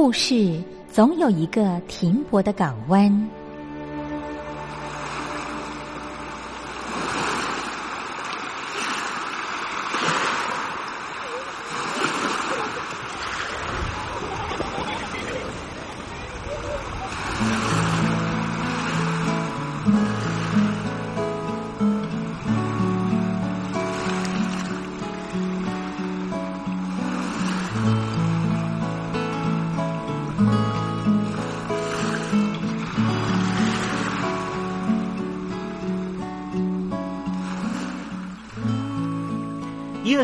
[0.00, 3.28] 故事总有一个停泊的港湾。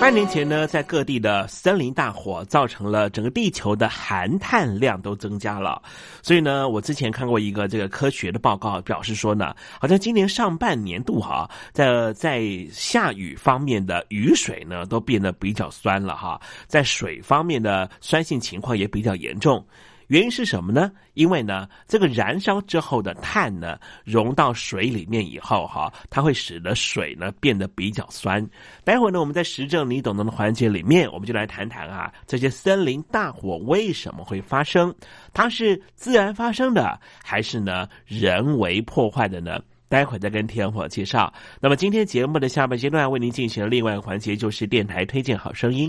[0.00, 5.80] 半年前呢，在各地的森林大火造成了整个地球的含碳量都增加了，
[6.22, 12.42] 所以呢，我之前看过一个这个科学的报告，表示说呢，好像今年上半年度哈，在在
[12.72, 19.62] 下雨方面的雨水呢都变得比较酸了哈，在水方面的酸性情况也比较严重。
[20.10, 20.90] 原因是什么呢？
[21.14, 28.44] 因为呢，这个燃烧之后的碳呢，溶到水里面以后，哈，它会使得水呢变得比较酸。
[28.82, 34.92] 待会儿呢，我们在实证你懂得的环节里面，我们就来谈谈啊，这些森林大火为什么会发生？
[35.32, 39.60] 它是自然发生的，还是呢人为破坏的呢？
[39.88, 41.32] 待会儿再跟天火介绍。
[41.60, 45.88] 那么今天节目的下半阶段为您进行的另外一个环节，就是电台推荐好声音。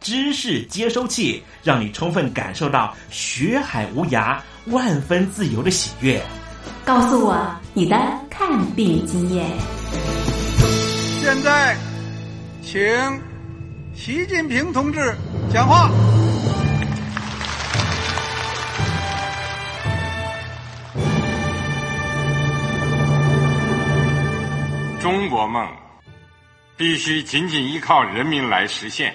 [0.00, 6.22] 知识接收器，让你充分感受到学海无涯、万分自由的喜悦。
[6.84, 7.96] 告诉我你的
[8.30, 9.50] 看病经验。
[11.20, 11.76] 现在，
[12.62, 12.80] 请。
[13.94, 15.16] 习近平同志
[15.50, 15.90] 讲话。
[25.00, 25.66] 中国梦
[26.76, 29.14] 必须紧紧依靠人民来实现。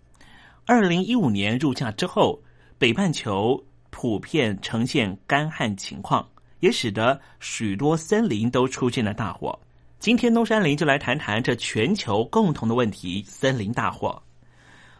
[0.73, 2.41] 二零一五年入夏之后，
[2.77, 6.25] 北半球普遍呈现干旱情况，
[6.61, 9.59] 也使得许多森林都出现了大火。
[9.99, 14.23] 今天东山林就来谈谈这全球共同的问题——森林大火。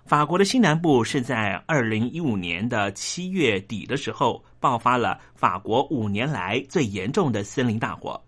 [0.03, 8.21] 法国的西南部是在二零一五年的七月底的时候爆发了法国五年来最严重的森林大火，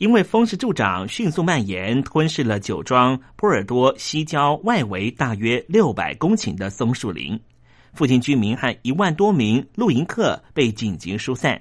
[0.00, 7.38] 因为风势助长，迅速蔓延，吞噬了酒庄波尔多西郊外围大约六百公顷的松树林，
[7.92, 11.60] 附近居民和一万多名露营客被紧急疏散，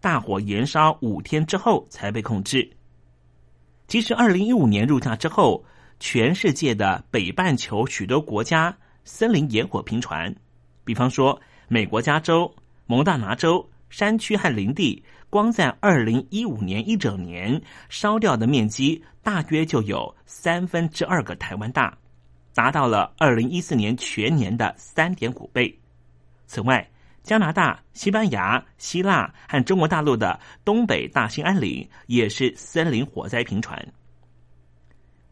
[0.00, 2.68] 大火延烧五天之后才被控制。
[3.86, 5.64] 其实，二零一五年入夏之后，
[6.00, 10.34] 全世界的北半球许多国家森林野火频传。
[10.82, 12.52] 比方说，美国加州、
[12.86, 21.96] 蒙大拿州山区和林地，光在二零一五年一整年烧掉的面积，大约就有三分之二个台湾大，
[22.54, 25.78] 达到了二零一四年全年的三点五倍。
[26.46, 26.88] 此外，
[27.22, 33.84] 加拿大、西班牙、希腊和中国大陆的东北大兴安岭也是森林火灾频传。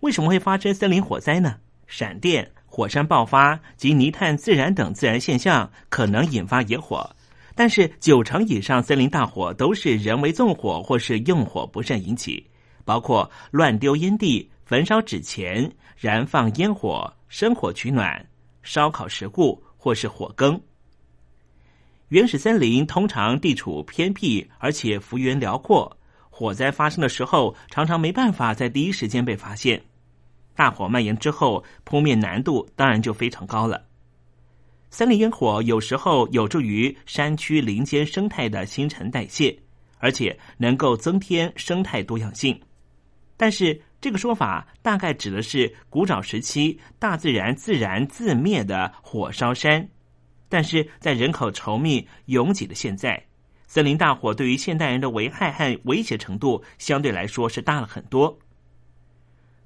[0.00, 1.56] 为什么会发生森林火灾呢？
[1.86, 7.08] 闪电、火山爆发及泥炭自燃等自然现象可能引发野火，
[7.54, 12.44] 但是九成以上森林大火都是人为纵火或是用火不慎引起，
[12.84, 18.26] 包括乱丢烟蒂、焚烧纸钱、燃放烟火、生火取暖、
[18.62, 20.60] 烧烤食物或是火耕。
[22.08, 25.96] 原始森林通常地处偏僻，而且幅员辽阔。
[26.30, 29.80] 火灾发生的时候，常常没办法在第一时间被发现。
[30.56, 33.84] 大火蔓延之后，扑灭难度当然就非常高了。
[34.94, 39.58] 森林烟火有时候有助于山区林间生态的新陈代谢，
[39.98, 42.56] 而且能够增添生态多样性。
[43.36, 49.84] 但是，这个说法大概指的是古早时期大自然自燃自灭的火烧山。
[50.48, 53.20] 但是在人口稠密拥挤的现在，
[53.66, 58.38] 森林大火对于现代人的危害和威胁程度相对来说是大了很多。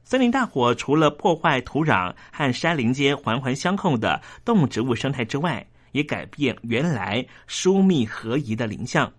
[0.08, 5.62] 森林大火除了破坏土壤和山林间环环相扣的动植物生态之外，
[5.92, 9.12] 也改变原来疏密合宜的林相，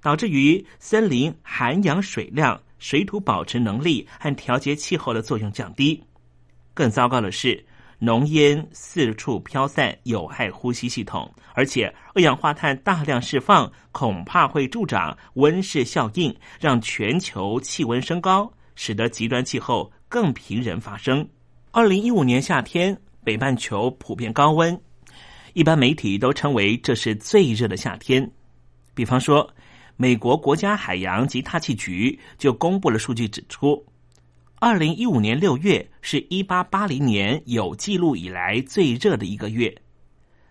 [0.00, 6.02] 导致于森林涵养水量、水土保持能力和调节气候的作用降低。
[6.72, 7.62] 更糟糕的是。
[7.98, 21.26] 浓烟四处飘散，有害呼吸系统，而且二氧化碳大量释放，恐怕会助长温室效应，让全球气温升高，使得极端气候更频仍发生。
[21.70, 22.94] 二零一五年夏天，
[23.24, 24.78] 北半球普遍高温，
[25.54, 28.30] 一般媒体都称为这是最热的夏天。
[28.92, 29.50] 比方说，
[29.96, 33.82] 美国国家海洋及大气局就公布了数据，指出。
[34.56, 39.74] 二零一五年六月是一八八零年有记录以来最热的一个月，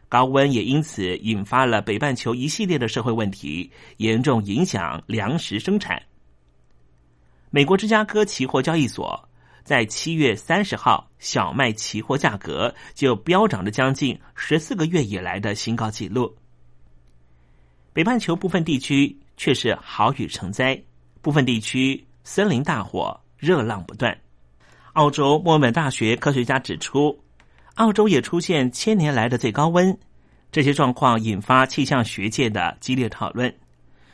[0.09, 6.01] 高温也因此引发了北半球一系列的社会问题，严重影响粮食生产。
[7.51, 9.29] 美国芝加哥期货交易所，
[9.63, 16.35] 在七月三十号小麦期货价格就飙涨了将近十四个月以来的新高纪录。
[17.93, 20.81] 北半球部分地区却是好雨成灾，
[21.21, 23.19] 部分地区森林大火。
[23.41, 24.15] 热浪不断。
[24.93, 27.19] 澳洲墨尔本大学科学家指出，
[27.73, 29.97] 澳洲也出现千年来的最高温。
[30.51, 33.51] 这些状况引发气象学界的激烈讨论，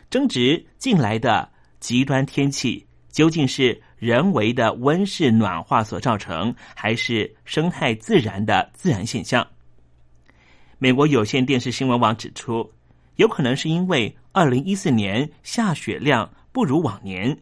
[0.10, 9.46] 争执近来的极端天气究竟是人为的温室暖化所造成，还是生态自然的自然现象？
[10.78, 12.72] 美国有线电视新闻网指出，
[13.16, 17.38] 有可能是因为二零一四年下雪量不如往年。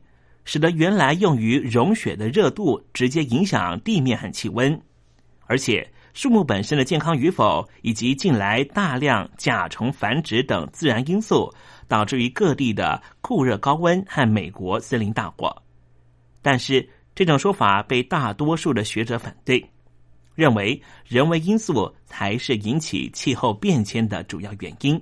[0.47, 4.79] 使得原来用于融雪的热度直接影响地面和气温，
[5.47, 11.51] 而且树木本身的健康与否，以及近来大量甲虫繁殖等自然因素，
[11.87, 15.64] 导致于各地的酷热高温和美国森林大火。
[16.45, 19.67] 但是这种说法被大多数的学者反对，
[20.35, 25.01] 认为人为因素才是引起气候变迁的主要原因。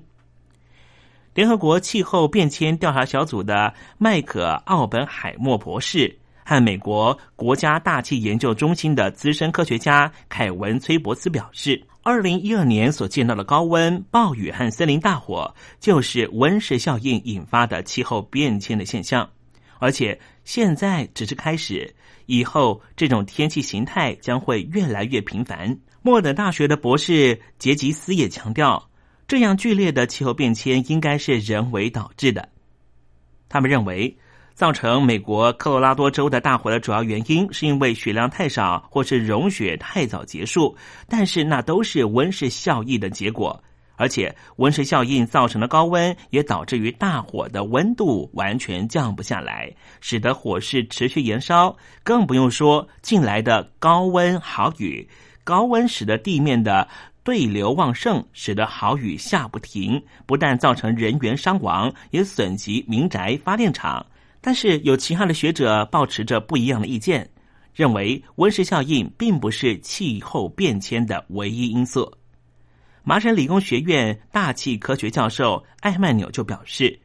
[1.33, 19.29] 联合国气候变迁调查小组的麦克奥本海默博士和美国国家大气研究中心的资深科学家凯文崔伯斯表示，二零一二年所见到的高温、暴雨和森林大火，就是温室效应引发的气候变迁的现象，
[19.79, 21.93] 而且现在只是开始，
[22.25, 25.77] 以后这种天气形态将会越来越频繁。
[26.01, 28.89] 莫德大学的博士杰吉斯也强调。
[29.25, 32.49] 这样剧烈的气候变迁应该是人为导致的。
[33.47, 34.15] 他们认为，
[34.53, 40.75] 造成美国科罗拉多州的大火的主要原因是因为雪量太少，或是融雪太早结束。
[41.07, 43.63] 但是那都是温室效应的结果，
[43.95, 51.75] 而且温室效应造成的高温也导致于大火的温度完全降不下来，使得火势持续延烧。
[52.03, 55.07] 更不用说近来的高温豪雨，
[55.43, 56.87] 高温使得地面的
[57.23, 64.05] 对流旺盛，使得豪雨下不停，不但造成人员伤亡，也损及民宅、发电厂。
[64.41, 67.29] 但是有其他的学者保持着不一样的意见，
[67.73, 72.11] 认为温室效应并不是气候变迁的唯一因素。
[73.05, 76.97] 麻省理工学院大气科学教授艾曼纽就表示，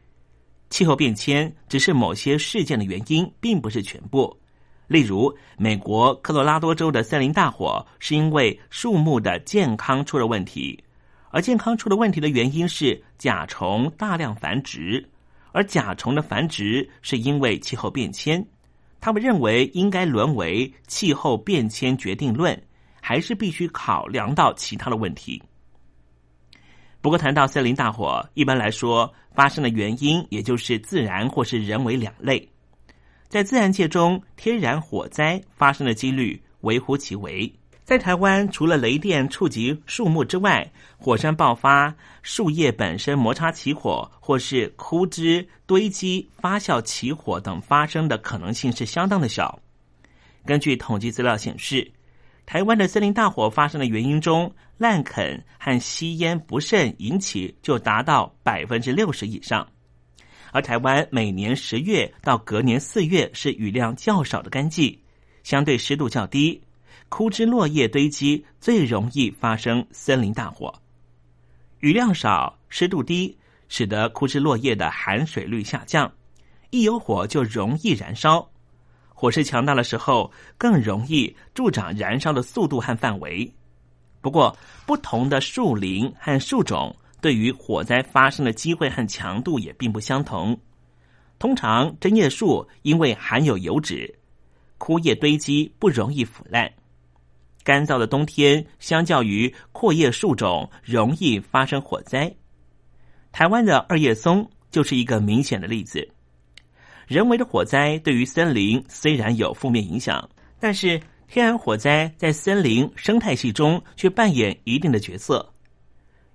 [0.70, 4.38] 气候变迁只是某些事件的原因，并不是全部。
[4.86, 10.80] 例如，美国科罗拉多州的森林大火是因为树木的健康出了问题，
[11.30, 15.04] 而健康出了问题的原因是甲虫大量繁殖，
[15.50, 18.46] 而甲虫的繁殖是因为气候变迁。
[19.00, 22.56] 他们认为应该沦为气候变迁决定论，
[23.00, 25.42] 还是必须考量到其他的问题。
[27.00, 32.46] 不过，谈到森林大火，一般来说发生的原因也就是自然或是人为两类。
[33.28, 37.50] 在自然界中，天然火灾发生的几率微乎其微。
[37.84, 49.58] 在台湾，除了雷电触及树木之外，火山爆发、树叶本身摩擦起火，或是枯枝堆积发酵起火等发生的可能性是相当的小。
[50.44, 51.92] 根据统计资料显示。
[52.48, 59.68] 台湾的森林大火发生的原因中，滥垦和吸烟不慎引起就达到百分之六十以上。
[60.50, 64.98] 而台湾每年十月到隔年四月是雨量较少的干季，
[65.42, 66.62] 相对湿度较低，
[67.10, 70.72] 枯枝落叶堆积最容易发生森林大火。
[71.80, 73.36] 雨量少、湿度低，
[73.68, 76.10] 使得枯枝落叶的含水率下降，
[76.70, 78.50] 一有火就容易燃烧。
[79.20, 83.52] 火势强大的时候，更容易助长燃烧的速度和范围。
[84.20, 90.56] 不过，不同的树林和树种对于火灾发生的机会和强度也并不相同。
[91.36, 94.16] 通常，针叶树因为含有油脂，
[94.78, 96.72] 枯叶堆积不容易腐烂。
[97.64, 102.32] 干燥的冬天，相较于阔叶树种，容易发生火灾。
[103.32, 106.08] 台湾的二叶松就是一个明显的例子。
[107.08, 110.28] 人为的火灾对于森林虽然有负面影响，
[110.60, 115.50] 但是天然火灾在森林生态系中却扮演一定的角色。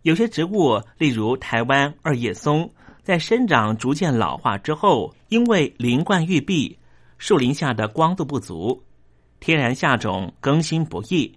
[0.01, 2.67] 有些植物，例如台湾二叶松，
[3.03, 6.75] 在生长逐渐老化之后，因为林冠玉壁，
[7.19, 8.83] 树林下的光度不足，
[9.39, 11.31] 天然下种更新不易，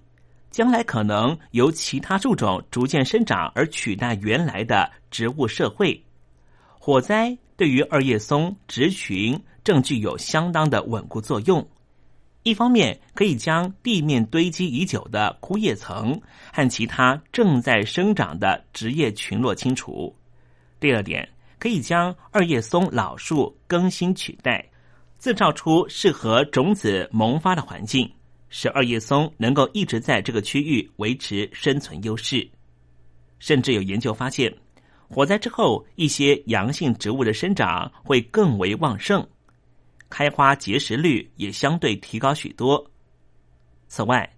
[0.50, 6.02] 将来可能由其他树种逐渐生长而取代原来的植物社会。
[6.78, 7.36] 火灾。
[7.56, 11.66] 对于二叶松植群正具有相当的稳固作用。
[12.42, 16.20] 一方面可以将地面堆积已久的枯叶层
[16.52, 20.14] 和其他正在生长的植叶群落清除；
[20.78, 24.64] 第二点，可以将二叶松老树更新取代，
[25.18, 28.08] 制造出适合种子萌发的环境，
[28.48, 32.48] 使二叶松能够一直在这个区域维持生存优势。
[33.40, 34.54] 甚至有研究发现。
[35.08, 39.26] 火灾之后，一些阳性植物的生长会更为旺盛，
[40.10, 42.84] 开花结实率也相对提高许多。
[43.88, 44.28] 此外，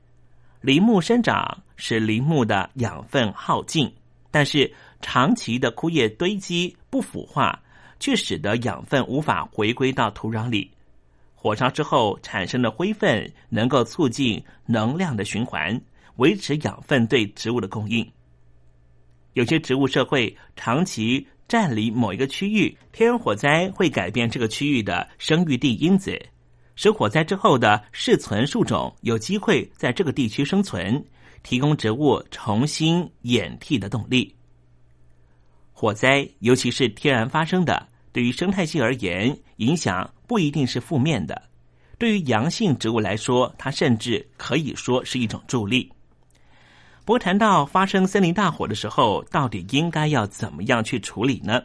[0.61, 3.91] 林木生长使林木的养分耗尽，
[4.31, 7.59] 但是长期的枯叶堆积不腐化，
[7.99, 10.71] 却使得养分无法回归到土壤里。
[11.35, 15.81] 火烧之后产生的灰分能够促进能量的循环，
[16.17, 18.07] 维持养分对植物的供应。
[19.35, 26.21] 有些植物社会长期占领某一个区域，天然火灾会改变这个区域的生育地因子，
[26.75, 31.05] 使火灾之后的适存树种有机会在这个地区生存，
[31.43, 34.35] 提供植物重新演替的动力。
[35.73, 41.35] 火灾尤其是天然发生的，对于生态系而言，影响不一定是负面的；
[41.99, 45.91] 对于阳性植物来说，它甚至可以说是一种助力。
[47.09, 51.63] 不，谈到发生森林大火的时候，到底应该要怎么样去处理呢？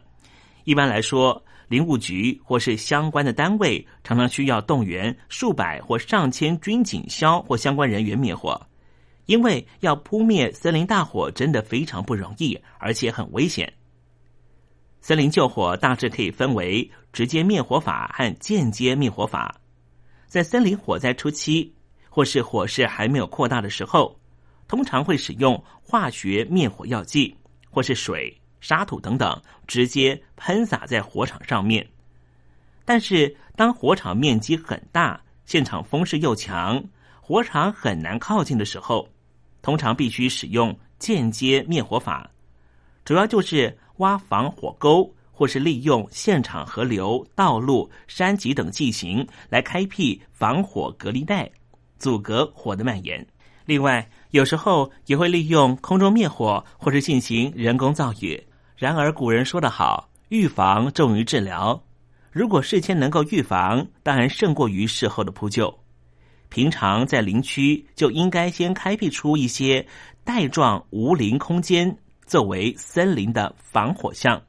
[0.64, 8.58] 一般来说，林务局或是相关的单位常常需要动员数百或上千军警消或相关人员灭火，
[9.26, 13.74] 因为要扑灭森林大火真的非常不容易，而且很危险。
[15.02, 19.54] 森林救火大致可以分为直接灭火法和间接灭火法。
[20.26, 21.76] 在森林火灾初期，
[22.10, 24.18] 或是火势还没有扩大的时候。
[24.68, 27.36] 通常会使用化学灭火药剂，
[27.70, 31.88] 或是水、沙土等等，直接喷洒在火场上面。
[32.86, 36.84] 但是，当火场面积很大、现场风势又强、
[37.22, 39.08] 火场很难靠近的时候，
[39.62, 42.30] 通常必须使用间接灭火法。
[43.06, 51.50] 主要就是挖防火沟，或是利用现场河流、道路、山脊等地形来开辟防火隔离带，
[51.98, 53.26] 阻隔火的蔓延。
[53.66, 58.44] 另外，有时候也会利用空中灭火，或是进行人工造雨。
[58.76, 61.80] 然而，古人说得好：“预防重于治疗。”
[62.34, 65.72] 如果事先能够预防，当然胜过于事后的扑救。
[66.50, 69.86] 平常在林区就应该先开辟出一些
[70.24, 74.42] 带状无林空间，作为森林的防火巷，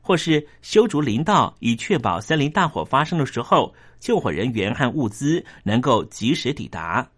[0.00, 7.08] 或是修筑林道，以确保森林大火发生的时候，救火人员和物资能够及时抵达。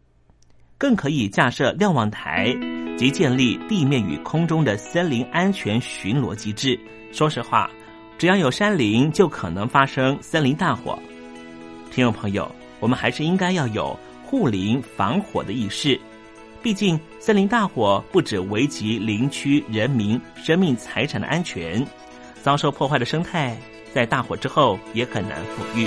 [0.76, 2.54] 更可以架设瞭望台
[2.96, 6.78] 及建立地面与空中的森林安全巡逻机制。
[7.12, 7.70] 说实话，
[8.18, 10.98] 只要有山林，就可能发生森林大火。
[11.90, 16.00] 听众朋友，我们还是应该要有护林防火的意识。
[16.60, 21.86] 毕竟，森林大火不止危及林区人民生命财产的安全，
[22.42, 23.56] 遭受破坏的生态，
[23.92, 25.86] 在大火之后也很难复育。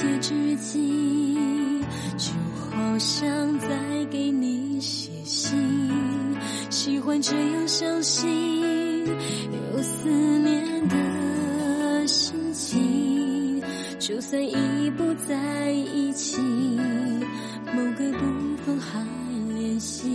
[0.00, 1.36] 写日记，
[2.16, 2.32] 就
[2.70, 3.68] 好像在
[4.10, 5.54] 给你写信。
[6.70, 13.62] 喜欢这样相信，有思念的心情。
[13.98, 16.40] 就算已不在一起，
[17.66, 19.04] 某个部分还
[19.54, 20.08] 联系。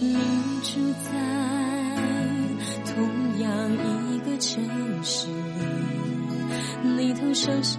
[0.00, 0.16] 你
[0.60, 1.10] 住在
[2.84, 3.70] 同样
[4.12, 4.60] 一个城
[5.04, 7.78] 市里，你头上是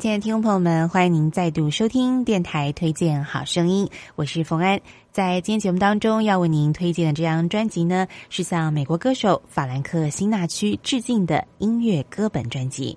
[0.00, 4.80] 亲爱的听众朋友们，欢迎您再度收听电台推荐好声音，我是冯安。
[5.12, 12.96] 在今天节目当中，要为您推荐的这张专辑呢，是向美国歌手法兰克辛纳区致敬的音乐歌本专辑。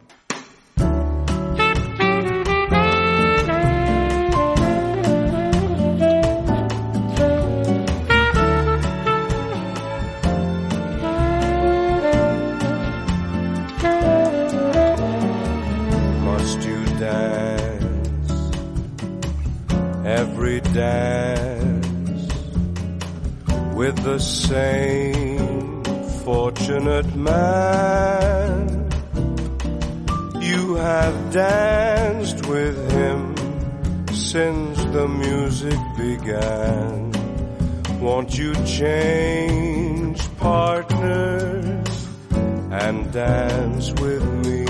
[23.76, 25.84] With the same
[26.24, 28.90] fortunate man?
[30.40, 33.36] You have danced with him
[34.14, 37.12] since the music began.
[38.00, 42.08] Won't you change partners
[42.72, 44.64] and dance with me?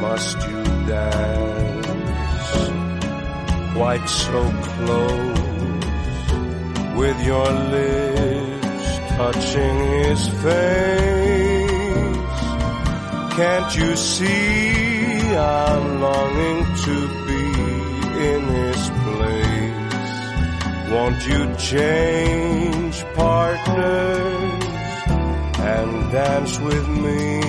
[0.00, 1.68] Must you dance
[3.74, 5.27] quite so close
[6.98, 8.86] with your lips
[9.16, 11.18] touching his face?
[13.38, 16.96] Can't you see I'm longing to
[17.28, 17.44] be
[18.30, 20.16] in his place?
[20.92, 21.40] Won't you
[21.70, 24.64] change partners
[25.74, 27.40] and dance with me?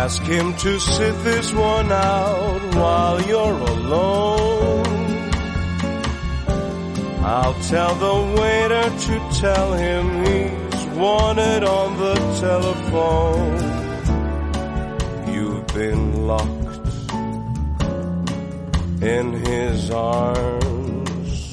[0.00, 4.51] Ask him to sit this one out while you're alone.
[7.24, 13.52] I'll tell the waiter to tell him he's wanted on the telephone.
[15.32, 16.52] You've been locked
[19.02, 21.52] in his arms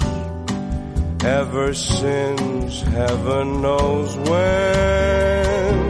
[1.24, 5.90] ever since heaven knows when.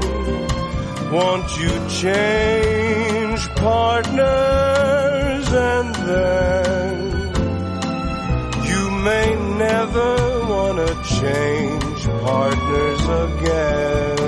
[1.11, 6.99] Won't you change partners and then
[8.65, 14.18] you may never want to change partners again.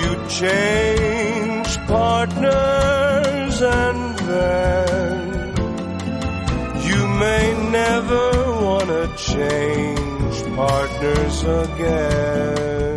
[0.00, 5.54] You change partners and then
[6.88, 8.30] you may never
[8.66, 12.91] want to change partners again.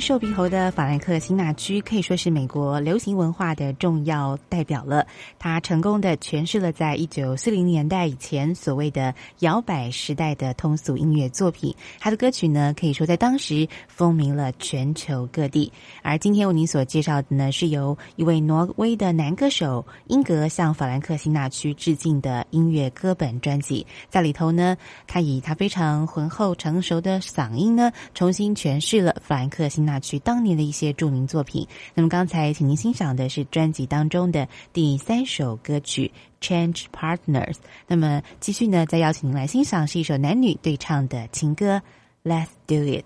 [0.00, 5.06] 瘦鼻猴”的法兰克辛纳区可以说是美国流行文化的重要代表了。
[5.38, 11.74] 他成功的诠释了在一九四零年代以前所谓的摇摆时代的通俗音乐作品。
[11.98, 15.70] 他的歌曲呢，可以说在当时风靡了全球各地。
[16.02, 23.86] 而今天为您所介绍的呢，是由一位挪威的男歌手英格向法兰克辛纳区致敬的音乐歌本专辑。
[24.08, 24.76] 在里头呢，
[25.06, 31.67] 他以他非常浑厚成熟的嗓音呢，重新诠释了法兰克辛纳纳区当年的一些着名作品。
[31.93, 36.11] 那么刚才请您欣赏的是专辑当中的第三首歌曲《
[36.45, 37.53] Change Partners》。
[37.87, 41.77] 那么继续呢，再邀请您来欣赏是一首男女对唱的情歌《
[42.23, 43.03] Let's Do It》。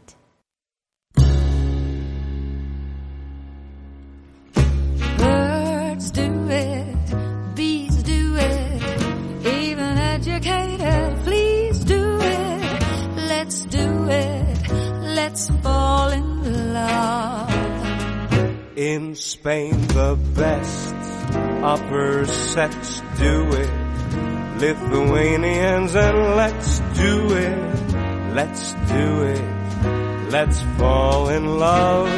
[5.18, 7.14] Birds do it,
[7.56, 8.82] bees do it,
[9.46, 12.64] even educated fleas do it.
[13.28, 14.72] Let's do it,
[15.16, 16.33] let's fall in
[16.75, 17.51] love.
[18.77, 20.95] In Spain, the best
[21.63, 23.73] upper sets do it.
[24.59, 27.15] Lithuanians, and let's do
[27.47, 27.59] it.
[28.35, 30.31] Let's do it.
[30.31, 32.11] Let's fall in love.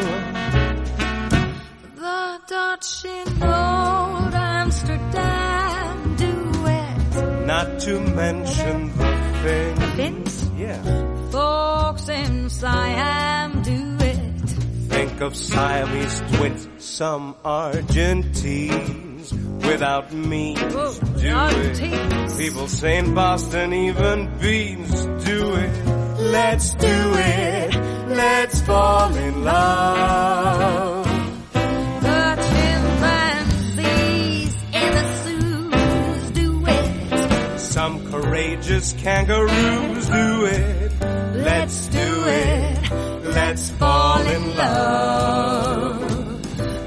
[2.02, 6.34] The Dutch in old Amsterdam do
[6.66, 7.46] it.
[7.46, 9.96] Not to mention the Finns.
[9.96, 10.50] Finns?
[10.56, 10.82] Yeah.
[11.30, 13.55] Folks in Siam.
[14.96, 19.30] Think of Siamese twins, some Argentines
[19.66, 22.38] without means do it.
[22.38, 25.86] People say in Boston even beans do it.
[26.18, 27.74] Let's do it.
[28.08, 31.04] Let's fall in love.
[31.52, 32.36] The
[33.52, 37.58] chimpanzees in the zoos do it.
[37.60, 40.92] Some courageous kangaroos do it.
[41.34, 43.05] Let's do it.
[43.36, 46.02] Let's fall in love.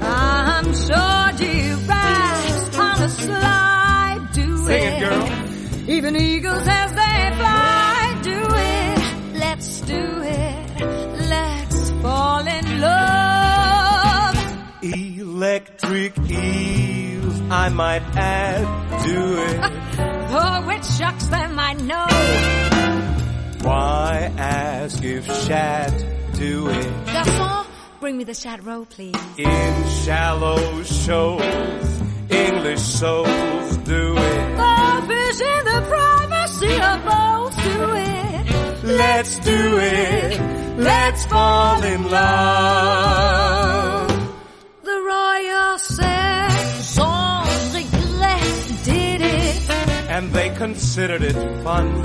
[0.02, 4.92] I'm sure giraffes on a slide do Sing it.
[4.92, 5.90] it, girl.
[5.90, 8.40] Even eagles as they fly do
[8.74, 9.38] it.
[9.38, 10.80] Let's do it.
[11.34, 14.36] Let's fall in love.
[14.82, 18.66] Electric eels, I might add,
[19.04, 19.60] do it.
[20.32, 22.06] For which shucks them I know.
[23.62, 25.92] Why ask if shad
[26.40, 26.86] do it?
[27.06, 27.66] Garçon,
[28.00, 29.14] bring me the shad roll, please.
[29.36, 31.90] In shallow shoals,
[32.30, 34.56] English souls do it.
[34.62, 38.44] The fish in the privacy of boats do it.
[38.84, 40.78] Let's do it.
[40.78, 43.59] Let's fall in love.
[50.40, 51.86] They considered it fun.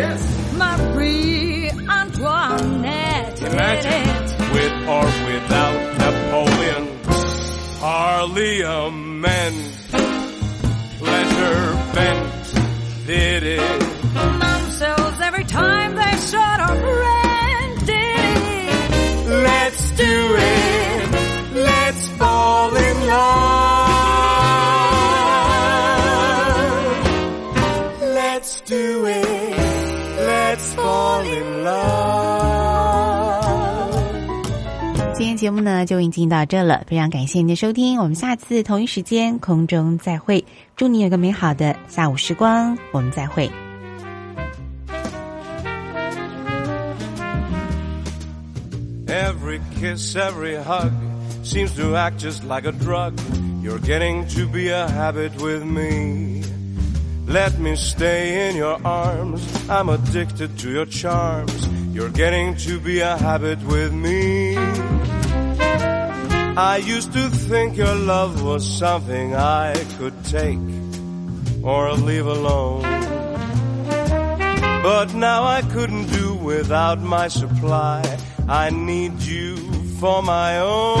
[0.00, 0.20] yes.
[0.54, 4.52] Marie Antoinette Imagine did it.
[4.54, 6.84] with or without Napoleon,
[7.78, 9.56] Parliament,
[10.98, 13.80] pleasure bent, did it.
[14.42, 19.28] Themselves every time they shut up rent did it.
[19.28, 20.12] Let's do
[20.50, 20.63] it.
[35.16, 40.44] 今天节目呢就已经到这了，非常感谢您的收听，我们下次同一时间空中再会，
[40.76, 43.50] 祝你有个美好的下午时光，我们再会。
[49.06, 50.90] Every kiss, every hug
[51.44, 53.14] seems to act just like a drug.
[53.62, 56.33] You're getting to be a habit with me.
[57.26, 59.68] Let me stay in your arms.
[59.68, 61.68] I'm addicted to your charms.
[61.94, 64.56] You're getting to be a habit with me.
[66.56, 70.58] I used to think your love was something I could take
[71.62, 72.82] or leave alone.
[74.82, 78.02] But now I couldn't do without my supply.
[78.46, 79.56] I need you
[79.98, 80.98] for my own.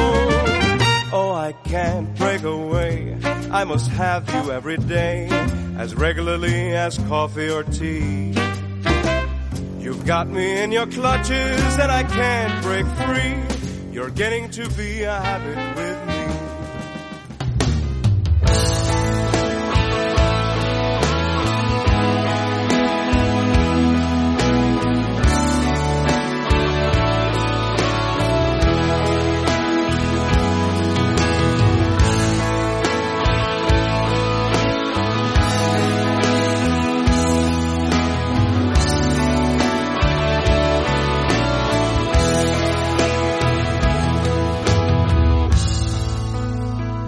[1.12, 3.16] Oh, I can't break away.
[3.52, 5.28] I must have you every day,
[5.76, 8.32] as regularly as coffee or tea.
[9.78, 13.92] You've got me in your clutches and I can't break free.
[13.92, 15.93] You're getting to be a habit with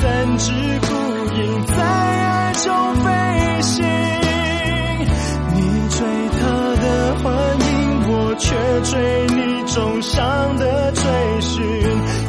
[0.00, 0.88] 三只孤
[1.34, 3.06] 鹰在爱中飞
[3.62, 3.84] 行，
[5.54, 5.56] 你
[5.90, 5.98] 追
[6.38, 6.40] 他
[6.82, 6.84] 的
[7.16, 7.26] 幻
[7.58, 7.68] 影，
[8.08, 8.46] 我却
[8.90, 8.94] 追
[9.34, 11.02] 你重伤的追
[11.40, 11.62] 寻。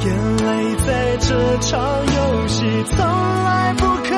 [0.02, 0.08] 眼
[0.38, 2.66] 泪在这场游戏
[2.96, 2.98] 从
[3.44, 4.18] 来不肯